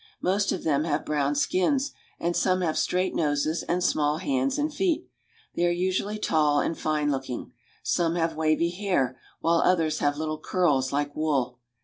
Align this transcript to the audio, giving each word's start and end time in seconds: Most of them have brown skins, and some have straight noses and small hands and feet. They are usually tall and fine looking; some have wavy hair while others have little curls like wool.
Most 0.23 0.51
of 0.51 0.63
them 0.63 0.85
have 0.85 1.05
brown 1.05 1.35
skins, 1.35 1.91
and 2.19 2.35
some 2.35 2.61
have 2.61 2.75
straight 2.75 3.13
noses 3.13 3.61
and 3.61 3.83
small 3.83 4.17
hands 4.17 4.57
and 4.57 4.73
feet. 4.73 5.05
They 5.53 5.63
are 5.67 5.69
usually 5.69 6.17
tall 6.17 6.59
and 6.59 6.75
fine 6.75 7.11
looking; 7.11 7.51
some 7.83 8.15
have 8.15 8.35
wavy 8.35 8.71
hair 8.71 9.19
while 9.41 9.59
others 9.59 9.99
have 9.99 10.17
little 10.17 10.39
curls 10.39 10.91
like 10.91 11.15
wool. 11.15 11.59